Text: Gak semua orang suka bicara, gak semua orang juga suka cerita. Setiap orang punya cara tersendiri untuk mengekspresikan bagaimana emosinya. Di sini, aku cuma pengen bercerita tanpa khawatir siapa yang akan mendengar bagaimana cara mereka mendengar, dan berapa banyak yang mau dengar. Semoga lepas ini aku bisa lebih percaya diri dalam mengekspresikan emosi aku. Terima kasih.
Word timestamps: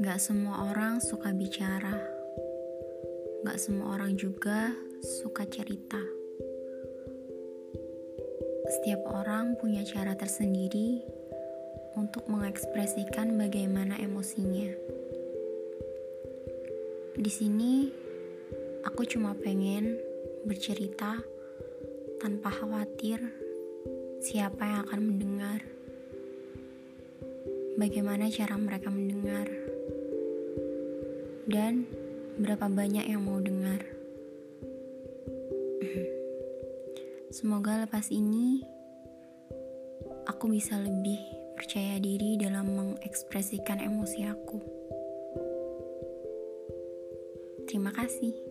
Gak 0.00 0.16
semua 0.16 0.72
orang 0.72 0.96
suka 0.96 1.28
bicara, 1.28 1.92
gak 3.44 3.60
semua 3.60 4.00
orang 4.00 4.16
juga 4.16 4.72
suka 5.04 5.44
cerita. 5.44 6.00
Setiap 8.64 9.04
orang 9.12 9.60
punya 9.60 9.84
cara 9.84 10.16
tersendiri 10.16 11.04
untuk 12.00 12.24
mengekspresikan 12.32 13.36
bagaimana 13.36 14.00
emosinya. 14.00 14.72
Di 17.20 17.28
sini, 17.28 17.92
aku 18.88 19.04
cuma 19.04 19.36
pengen 19.36 20.00
bercerita 20.48 21.20
tanpa 22.24 22.48
khawatir 22.48 23.20
siapa 24.24 24.64
yang 24.64 24.80
akan 24.88 25.00
mendengar 25.12 25.60
bagaimana 27.80 28.28
cara 28.28 28.60
mereka 28.60 28.92
mendengar, 28.92 29.48
dan 31.50 31.82
berapa 32.38 32.70
banyak 32.70 33.10
yang 33.10 33.26
mau 33.26 33.42
dengar. 33.42 33.82
Semoga 37.34 37.82
lepas 37.82 38.06
ini 38.14 38.62
aku 40.30 40.50
bisa 40.50 40.78
lebih 40.78 41.18
percaya 41.58 41.98
diri 41.98 42.38
dalam 42.38 42.70
mengekspresikan 42.70 43.82
emosi 43.82 44.20
aku. 44.30 44.58
Terima 47.66 47.90
kasih. 47.94 48.49